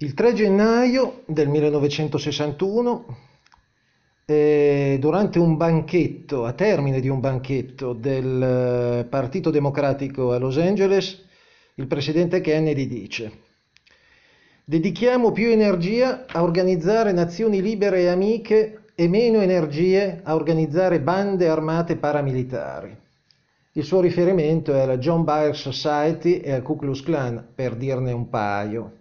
[0.00, 3.16] Il 3 gennaio del 1961,
[4.26, 10.56] eh, durante un banchetto, a termine di un banchetto del eh, Partito Democratico a Los
[10.56, 11.20] Angeles,
[11.74, 13.32] il presidente Kennedy dice
[14.64, 21.48] dedichiamo più energia a organizzare nazioni libere e amiche e meno energie a organizzare bande
[21.48, 22.96] armate paramilitari.
[23.72, 28.12] Il suo riferimento è alla John Byers Society e al Ku Klux Klan, per dirne
[28.12, 28.92] un paio.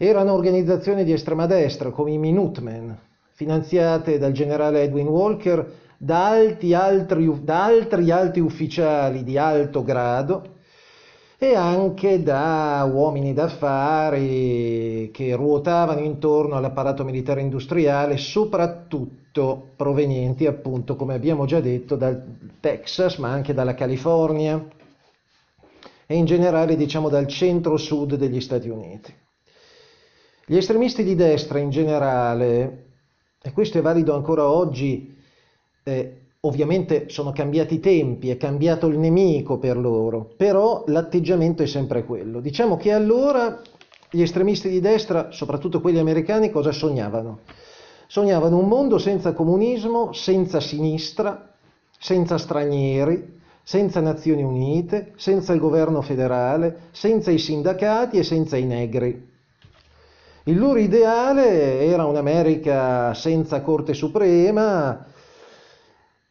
[0.00, 2.96] Erano organizzazioni di estrema destra come i Minutemen,
[3.32, 10.54] finanziate dal generale Edwin Walker da, altri, da altri alti ufficiali di alto grado
[11.36, 21.14] e anche da uomini d'affari che ruotavano intorno all'apparato militare industriale, soprattutto provenienti appunto, come
[21.14, 22.24] abbiamo già detto, dal
[22.60, 24.64] Texas, ma anche dalla California
[26.06, 29.26] e in generale diciamo dal centro-sud degli Stati Uniti.
[30.50, 32.84] Gli estremisti di destra in generale,
[33.42, 35.14] e questo è valido ancora oggi,
[35.82, 41.66] eh, ovviamente sono cambiati i tempi, è cambiato il nemico per loro, però l'atteggiamento è
[41.66, 42.40] sempre quello.
[42.40, 43.60] Diciamo che allora
[44.10, 47.40] gli estremisti di destra, soprattutto quelli americani, cosa sognavano?
[48.06, 51.52] Sognavano un mondo senza comunismo, senza sinistra,
[51.98, 58.64] senza stranieri, senza Nazioni Unite, senza il governo federale, senza i sindacati e senza i
[58.64, 59.27] negri.
[60.48, 65.04] Il loro ideale era un'America senza Corte Suprema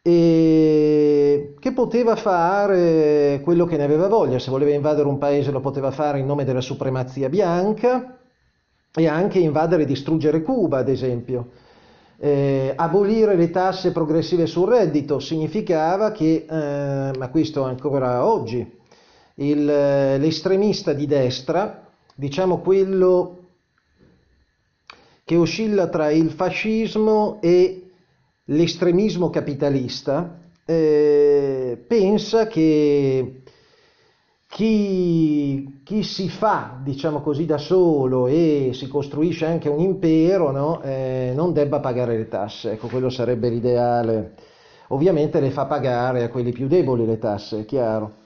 [0.01, 5.59] e che poteva fare quello che ne aveva voglia, se voleva invadere un paese lo
[5.59, 8.17] poteva fare in nome della supremazia bianca
[8.91, 11.49] e anche invadere e distruggere Cuba, ad esempio.
[12.17, 18.67] Eh, abolire le tasse progressive sul reddito significava che, eh, ma questo ancora oggi,
[19.35, 23.36] il, l'estremista di destra, diciamo quello
[25.27, 27.89] che oscilla tra il fascismo e
[28.45, 33.41] l'estremismo capitalista, eh, pensa che
[34.47, 40.81] chi, chi, si fa, diciamo così, da solo e si costruisce anche un impero, no?
[40.81, 42.71] eh, non debba pagare le tasse.
[42.71, 44.33] Ecco, quello sarebbe l'ideale.
[44.87, 48.25] Ovviamente le fa pagare a quelli più deboli le tasse, è chiaro.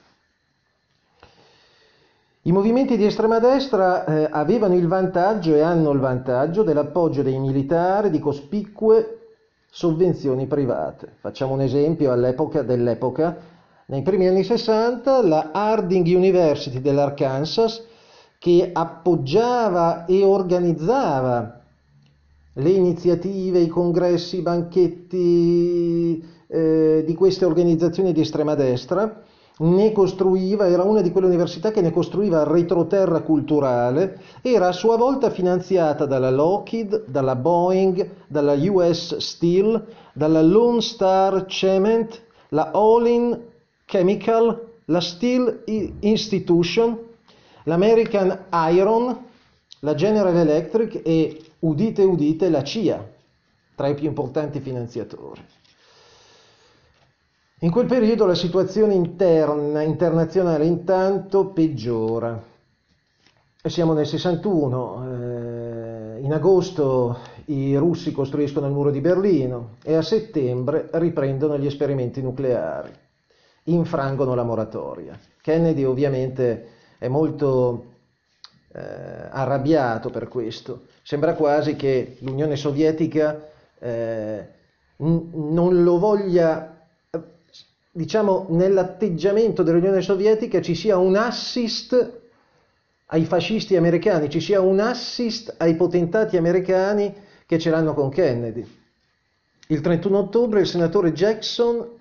[2.44, 7.38] I movimenti di estrema destra eh, avevano il vantaggio e hanno il vantaggio dell'appoggio dei
[7.38, 9.28] militari di cospicue
[9.70, 11.12] sovvenzioni private.
[11.20, 13.36] Facciamo un esempio all'epoca dell'epoca,
[13.86, 17.84] nei primi anni 60 la Harding University dell'Arkansas
[18.38, 21.60] che appoggiava e organizzava
[22.54, 29.22] le iniziative, i congressi, i banchetti eh, di queste organizzazioni di estrema destra,
[29.58, 34.96] ne costruiva, era una di quelle università che ne costruiva retroterra culturale, era a sua
[34.96, 43.38] volta finanziata dalla Lockheed, dalla Boeing, dalla US Steel, dalla Lone Star Cement, la Olin
[43.84, 45.62] Chemical, la Steel
[46.00, 46.98] Institution,
[47.64, 49.24] l'American Iron,
[49.80, 53.06] la General Electric e, udite udite, la CIA,
[53.74, 55.40] tra i più importanti finanziatori.
[57.62, 62.42] In quel periodo la situazione interna, internazionale intanto peggiora.
[63.62, 70.02] Siamo nel 61, eh, in agosto i russi costruiscono il muro di Berlino e a
[70.02, 72.90] settembre riprendono gli esperimenti nucleari,
[73.64, 75.16] infrangono la moratoria.
[75.40, 76.66] Kennedy ovviamente
[76.98, 77.84] è molto
[78.72, 78.80] eh,
[79.30, 83.40] arrabbiato per questo, sembra quasi che l'Unione Sovietica
[83.78, 84.48] eh,
[84.96, 86.72] non lo voglia
[87.92, 92.20] diciamo, nell'atteggiamento dell'Unione Sovietica ci sia un assist
[93.06, 97.14] ai fascisti americani, ci sia un assist ai potentati americani
[97.44, 98.66] che ce l'hanno con Kennedy.
[99.68, 102.00] Il 31 ottobre il senatore Jackson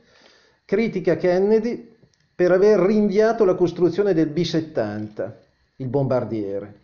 [0.64, 1.90] critica Kennedy
[2.34, 5.32] per aver rinviato la costruzione del B-70,
[5.78, 6.80] il bombardiere.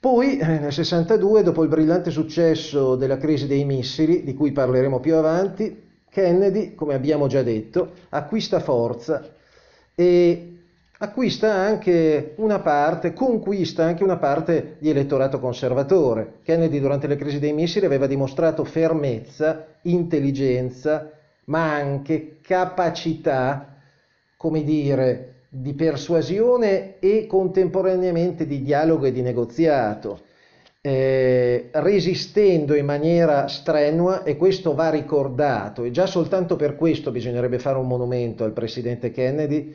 [0.00, 4.98] Poi, eh, nel 62, dopo il brillante successo della crisi dei missili, di cui parleremo
[4.98, 9.32] più avanti, Kennedy, come abbiamo già detto, acquista forza
[9.94, 10.56] e
[10.98, 16.40] acquista anche una parte, conquista anche una parte di elettorato conservatore.
[16.42, 21.10] Kennedy durante le crisi dei missili aveva dimostrato fermezza, intelligenza,
[21.44, 23.74] ma anche capacità,
[24.36, 30.20] come dire, di persuasione e contemporaneamente di dialogo e di negoziato
[30.84, 37.60] eh, resistendo in maniera strenua e questo va ricordato e già soltanto per questo bisognerebbe
[37.60, 39.74] fare un monumento al presidente Kennedy,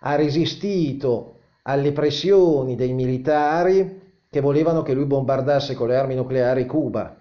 [0.00, 6.66] ha resistito alle pressioni dei militari che volevano che lui bombardasse con le armi nucleari
[6.66, 7.16] Cuba,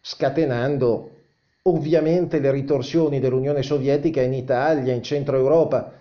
[0.00, 1.10] scatenando
[1.62, 5.92] ovviamente le ritorsioni dell'Unione Sovietica in Italia, in Centro Europa.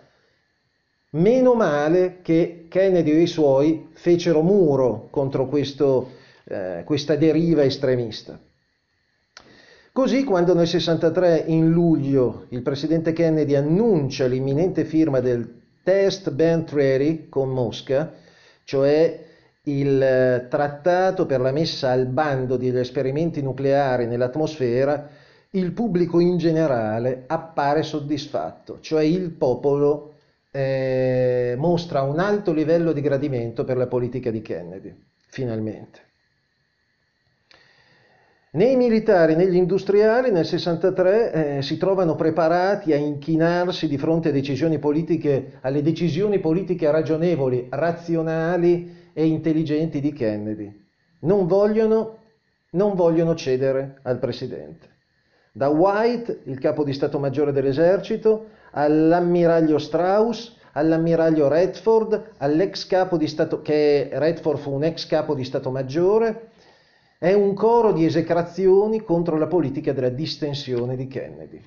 [1.12, 6.12] Meno male che Kennedy e i suoi fecero muro contro questo,
[6.48, 8.40] eh, questa deriva estremista.
[9.92, 16.66] Così quando nel 63 in luglio il presidente Kennedy annuncia l'imminente firma del Test Ban
[16.66, 18.14] Treaty con Mosca,
[18.64, 19.26] cioè
[19.64, 25.10] il eh, trattato per la messa al bando degli esperimenti nucleari nell'atmosfera,
[25.52, 30.14] il pubblico in generale appare soddisfatto, cioè il popolo
[30.52, 34.96] eh, mostra un alto livello di gradimento per la politica di Kennedy,
[35.28, 36.07] finalmente.
[38.58, 44.00] Né i militari né gli industriali nel 63 eh, si trovano preparati a inchinarsi di
[44.00, 44.32] fronte
[44.80, 50.86] politiche, alle decisioni politiche ragionevoli, razionali e intelligenti di Kennedy.
[51.20, 52.18] Non vogliono,
[52.72, 54.88] non vogliono cedere al presidente.
[55.52, 63.28] Da White, il capo di Stato Maggiore dell'esercito, all'ammiraglio Strauss, all'ammiraglio Redford, all'ex capo di
[63.28, 66.50] Stato, che Redford fu un ex capo di Stato Maggiore,
[67.20, 71.62] è un coro di esecrazioni contro la politica della distensione di Kennedy.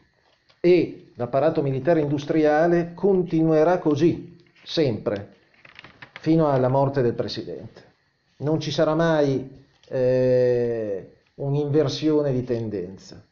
[0.61, 5.35] E l'apparato militare industriale continuerà così, sempre,
[6.21, 7.89] fino alla morte del Presidente.
[8.39, 13.23] Non ci sarà mai eh, un'inversione di tendenza.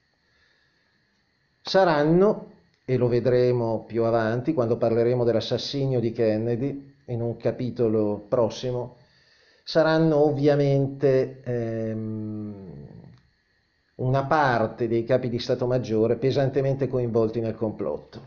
[1.61, 2.53] Saranno,
[2.85, 8.97] e lo vedremo più avanti quando parleremo dell'assassinio di Kennedy in un capitolo prossimo,
[9.69, 12.87] saranno ovviamente ehm,
[13.97, 18.27] una parte dei capi di Stato Maggiore pesantemente coinvolti nel complotto.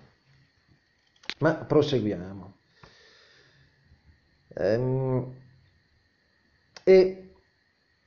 [1.39, 2.57] Ma proseguiamo.
[4.49, 5.35] Ehm,
[6.83, 7.30] e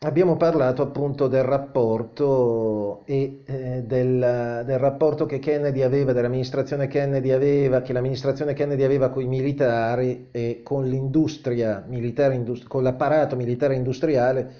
[0.04, 7.30] abbiamo parlato appunto del rapporto e eh, del, del, rapporto che Kennedy aveva, dell'amministrazione Kennedy
[7.30, 13.34] aveva, che l'amministrazione Kennedy aveva con i militari e con l'industria militare, indust- con l'apparato
[13.34, 14.52] militare industriale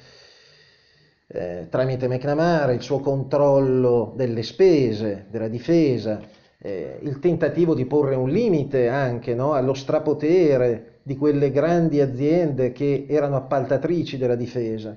[1.26, 6.20] eh, tramite McNamara, il suo controllo delle spese, della difesa,
[6.58, 12.72] eh, il tentativo di porre un limite anche no, allo strapotere di quelle grandi aziende
[12.72, 14.96] che erano appaltatrici della difesa.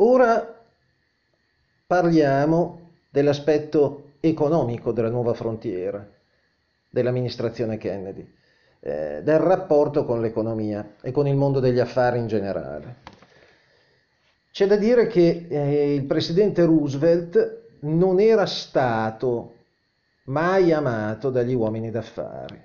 [0.00, 0.64] Ora
[1.86, 6.06] parliamo dell'aspetto economico della nuova frontiera
[6.88, 8.32] dell'amministrazione Kennedy,
[8.78, 12.96] eh, del rapporto con l'economia e con il mondo degli affari in generale.
[14.52, 19.54] C'è da dire che eh, il presidente Roosevelt non era stato
[20.24, 22.60] mai amato dagli uomini d'affari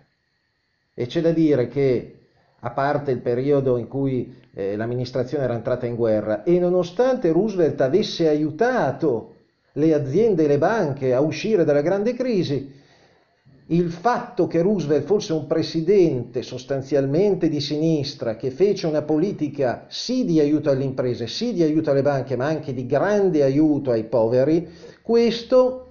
[0.94, 2.23] e c'è da dire che
[2.65, 7.80] a parte il periodo in cui eh, l'amministrazione era entrata in guerra e nonostante Roosevelt
[7.81, 9.36] avesse aiutato
[9.74, 12.81] le aziende e le banche a uscire dalla grande crisi,
[13.68, 20.25] il fatto che Roosevelt fosse un presidente sostanzialmente di sinistra, che fece una politica sì
[20.25, 24.04] di aiuto alle imprese, sì di aiuto alle banche, ma anche di grande aiuto ai
[24.04, 24.69] poveri,
[25.01, 25.88] questo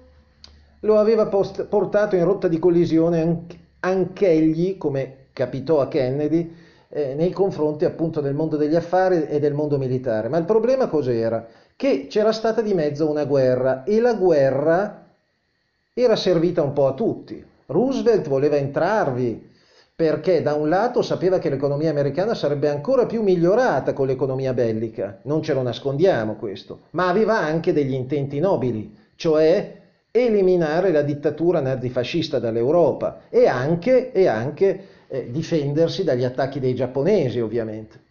[0.79, 3.45] lo aveva portato in rotta di collisione
[3.79, 6.62] anch'egli, come capitò a Kennedy,
[6.93, 10.29] eh, nei confronti appunto del mondo degli affari e del mondo militare.
[10.29, 11.45] Ma il problema cos'era?
[11.75, 15.05] Che c'era stata di mezzo una guerra e la guerra
[15.93, 17.43] era servita un po' a tutti.
[17.65, 19.49] Roosevelt voleva entrarvi
[19.95, 25.19] perché da un lato sapeva che l'economia americana sarebbe ancora più migliorata con l'economia bellica,
[25.23, 29.81] non ce lo nascondiamo questo, ma aveva anche degli intenti nobili, cioè
[30.11, 37.39] eliminare la dittatura nazifascista dall'Europa e anche, e anche eh, difendersi dagli attacchi dei giapponesi
[37.39, 38.01] ovviamente.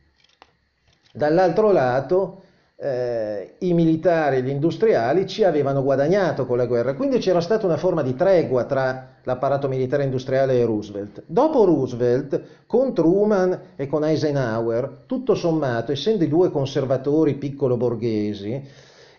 [1.12, 2.42] Dall'altro lato
[2.76, 7.66] eh, i militari e gli industriali ci avevano guadagnato con la guerra, quindi c'era stata
[7.66, 11.24] una forma di tregua tra l'apparato militare industriale e Roosevelt.
[11.26, 18.64] Dopo Roosevelt, con Truman e con Eisenhower, tutto sommato, essendo i due conservatori piccolo borghesi,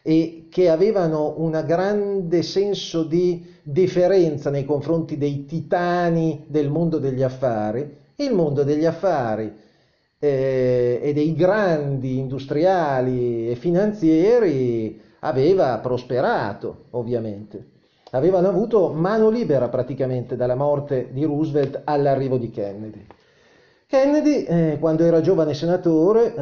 [0.06, 7.24] e che avevano un grande senso di deferenza nei confronti dei titani del mondo degli
[7.24, 9.52] affari, il mondo degli affari
[10.20, 17.72] eh, e dei grandi industriali e finanzieri aveva prosperato, ovviamente.
[18.12, 23.06] Avevano avuto mano libera praticamente dalla morte di Roosevelt all'arrivo di Kennedy.
[23.88, 26.36] Kennedy, eh, quando era giovane senatore,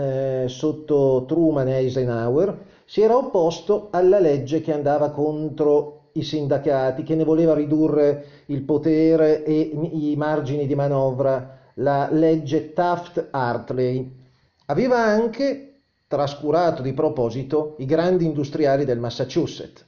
[0.43, 2.57] eh, sotto Truman e Eisenhower,
[2.91, 8.63] si era opposto alla legge che andava contro i sindacati, che ne voleva ridurre il
[8.63, 14.13] potere e i margini di manovra, la legge Taft-Hartley.
[14.65, 19.85] aveva anche trascurato di proposito i grandi industriali del Massachusetts.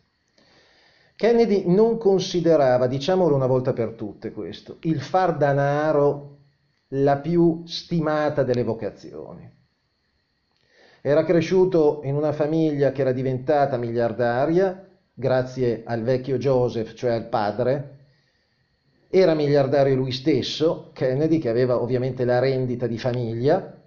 [1.18, 6.38] Kennedy non considerava, diciamolo una volta per tutte questo, il far danaro
[6.88, 9.63] la più stimata delle vocazioni.
[11.06, 17.28] Era cresciuto in una famiglia che era diventata miliardaria grazie al vecchio Joseph, cioè al
[17.28, 17.98] padre.
[19.10, 23.78] Era miliardario lui stesso, Kennedy, che aveva ovviamente la rendita di famiglia,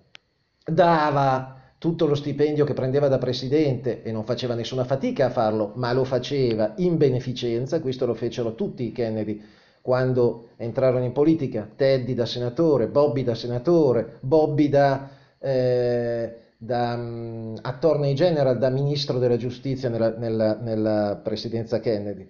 [0.62, 5.72] dava tutto lo stipendio che prendeva da presidente e non faceva nessuna fatica a farlo,
[5.76, 9.42] ma lo faceva in beneficenza, questo lo fecero tutti i Kennedy.
[9.80, 15.08] Quando entrarono in politica, Teddy da senatore, Bobby da senatore, Bobby da,
[15.38, 22.28] eh, da um, attorney general, da ministro della giustizia nella, nella, nella presidenza Kennedy.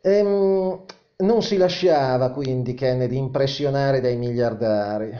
[0.00, 0.84] Ehm,
[1.18, 5.12] non si lasciava quindi Kennedy impressionare dai miliardari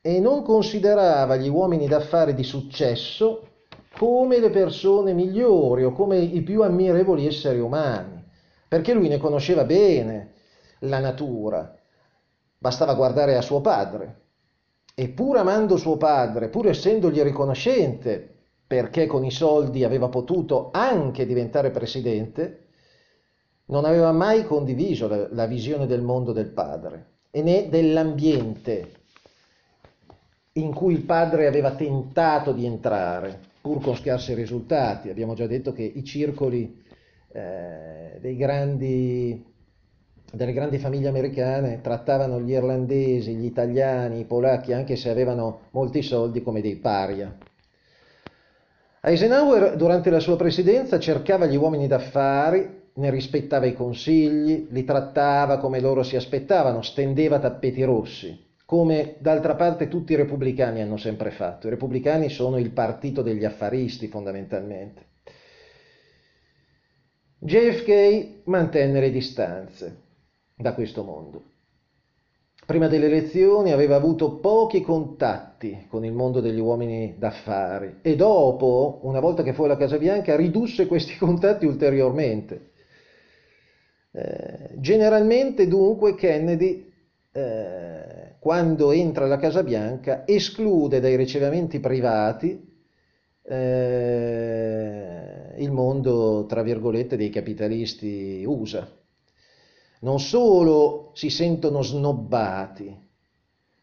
[0.00, 3.48] e non considerava gli uomini d'affari di successo
[3.96, 8.24] come le persone migliori o come i più ammirevoli esseri umani,
[8.66, 10.32] perché lui ne conosceva bene
[10.80, 11.74] la natura,
[12.56, 14.19] bastava guardare a suo padre.
[14.94, 18.34] E pur amando suo padre, pur essendogli riconoscente
[18.66, 22.66] perché con i soldi aveva potuto anche diventare presidente,
[23.66, 28.92] non aveva mai condiviso la, la visione del mondo del padre e né dell'ambiente
[30.52, 35.08] in cui il padre aveva tentato di entrare, pur con scarsi risultati.
[35.08, 36.82] Abbiamo già detto che i circoli
[37.32, 39.44] eh, dei grandi
[40.32, 46.02] delle grandi famiglie americane trattavano gli irlandesi, gli italiani, i polacchi, anche se avevano molti
[46.02, 47.36] soldi, come dei paria.
[49.02, 55.58] Eisenhower durante la sua presidenza cercava gli uomini d'affari, ne rispettava i consigli, li trattava
[55.58, 61.30] come loro si aspettavano, stendeva tappeti rossi, come d'altra parte tutti i repubblicani hanno sempre
[61.30, 61.66] fatto.
[61.66, 65.08] I repubblicani sono il partito degli affaristi fondamentalmente.
[67.38, 70.08] JFK mantenne le distanze
[70.60, 71.42] da questo mondo.
[72.66, 79.00] Prima delle elezioni aveva avuto pochi contatti con il mondo degli uomini d'affari e dopo,
[79.02, 82.68] una volta che fu alla Casa Bianca, ridusse questi contatti ulteriormente.
[84.12, 86.92] Eh, generalmente dunque Kennedy,
[87.32, 92.68] eh, quando entra alla Casa Bianca, esclude dai ricevimenti privati
[93.42, 98.99] eh, il mondo, tra virgolette, dei capitalisti USA
[100.00, 103.08] non solo si sentono snobbati,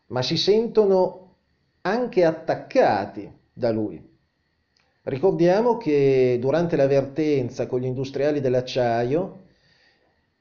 [0.07, 1.35] ma si sentono
[1.81, 4.03] anche attaccati da lui.
[5.03, 9.45] Ricordiamo che durante la vertenza con gli industriali dell'acciaio,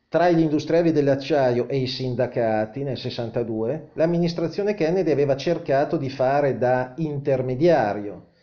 [0.08, 6.58] tra gli industriali dell'acciaio e i sindacati nel 62, l'amministrazione Kennedy aveva cercato di fare
[6.58, 8.34] da intermediario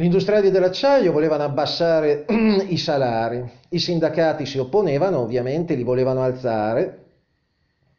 [0.00, 2.24] gli industriali dell'acciaio volevano abbassare
[2.68, 7.06] i salari, i sindacati si opponevano, ovviamente li volevano alzare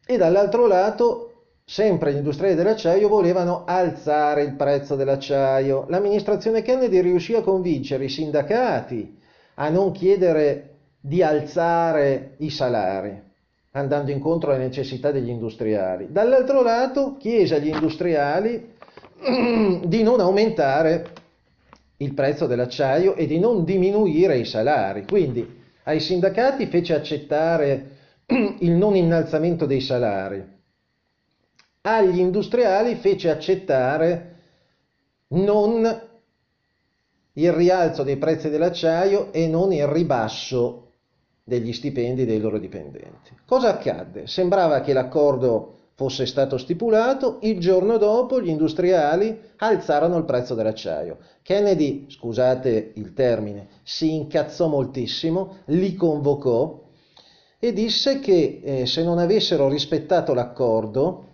[0.06, 5.88] e dall'altro lato sempre gli industriali dell'acciaio volevano alzare il prezzo dell'acciaio.
[5.90, 9.20] L'amministrazione Kennedy riuscì a convincere i sindacati
[9.56, 13.22] a non chiedere di alzare i salari,
[13.72, 16.08] andando incontro alle necessità degli industriali.
[16.10, 18.72] Dall'altro lato chiese agli industriali
[19.84, 21.19] di non aumentare
[22.00, 25.06] il prezzo dell'acciaio e di non diminuire i salari.
[25.06, 27.98] Quindi ai sindacati fece accettare
[28.60, 30.58] il non innalzamento dei salari,
[31.82, 34.36] agli industriali fece accettare
[35.30, 36.08] non
[37.34, 40.92] il rialzo dei prezzi dell'acciaio e non il ribasso
[41.44, 43.32] degli stipendi dei loro dipendenti.
[43.46, 44.28] Cosa accadde?
[44.28, 51.18] Sembrava che l'accordo fosse stato stipulato, il giorno dopo gli industriali alzarono il prezzo dell'acciaio.
[51.42, 56.88] Kennedy, scusate il termine, si incazzò moltissimo, li convocò
[57.60, 61.32] e disse che eh, se non avessero rispettato l'accordo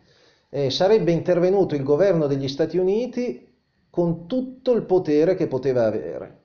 [0.50, 3.48] eh, sarebbe intervenuto il governo degli Stati Uniti
[3.92, 6.40] con tutto il potere che poteva avere.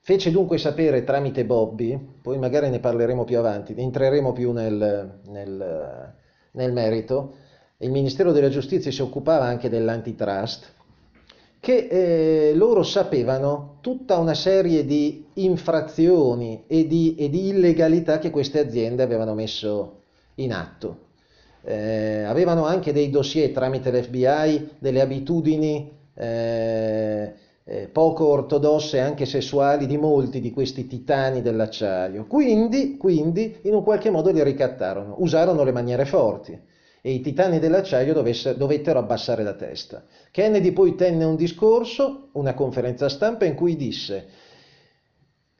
[0.00, 6.16] Fece dunque sapere tramite Bobby, poi magari ne parleremo più avanti, entreremo più nel, nel
[6.52, 7.34] nel merito,
[7.78, 10.72] il Ministero della Giustizia si occupava anche dell'antitrust,
[11.60, 18.30] che eh, loro sapevano tutta una serie di infrazioni e di, e di, illegalità che
[18.30, 20.02] queste aziende avevano messo
[20.36, 21.06] in atto.
[21.62, 27.34] Eh, avevano anche dei dossier tramite l'FBI, delle abitudini eh,
[27.68, 32.26] eh, poco ortodosse anche sessuali di molti di questi titani dell'acciaio.
[32.26, 36.58] Quindi, quindi, in un qualche modo li ricattarono, usarono le maniere forti
[37.00, 40.04] e i titani dell'acciaio dovettero abbassare la testa.
[40.30, 44.46] Kennedy poi tenne un discorso, una conferenza stampa in cui disse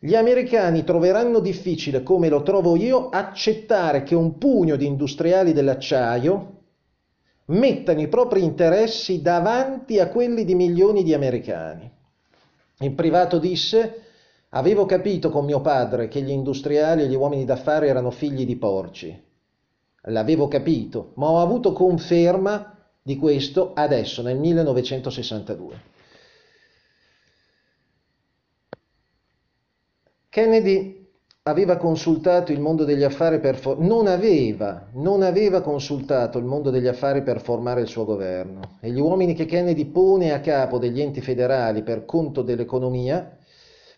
[0.01, 6.59] gli americani troveranno difficile, come lo trovo io, accettare che un pugno di industriali dell'acciaio
[7.47, 11.97] mettano i propri interessi davanti a quelli di milioni di americani.
[12.81, 14.03] In privato disse,
[14.51, 18.57] avevo capito con mio padre che gli industriali e gli uomini d'affari erano figli di
[18.57, 19.27] porci.
[20.03, 25.97] L'avevo capito, ma ho avuto conferma di questo adesso, nel 1962.
[30.29, 30.98] Kennedy
[31.49, 36.71] aveva consultato il mondo degli affari per for- non, aveva, non aveva consultato il mondo
[36.71, 40.79] degli affari per formare il suo governo e gli uomini che Kennedy pone a capo
[40.79, 43.37] degli enti federali per conto dell'economia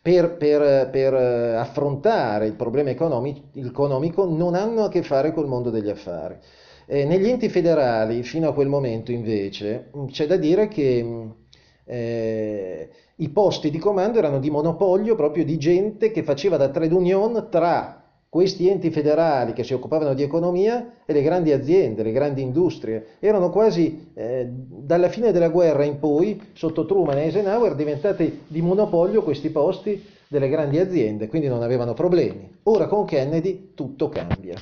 [0.03, 5.71] per, per, per affrontare il problema economico, economico non hanno a che fare col mondo
[5.71, 6.39] degli affari.
[6.87, 11.05] Eh, negli enti federali, fino a quel momento invece, c'è da dire che
[11.91, 16.95] eh, i posti di comando erano di monopolio proprio di gente che faceva da trade
[16.95, 22.13] union tra questi enti federali che si occupavano di economia e le grandi aziende, le
[22.13, 23.17] grandi industrie.
[23.19, 28.63] Erano quasi eh, dalla fine della guerra in poi, sotto Truman e Eisenhower, diventati di
[28.63, 32.49] monopolio questi posti delle grandi aziende, quindi non avevano problemi.
[32.65, 34.55] Ora con Kennedy tutto cambia.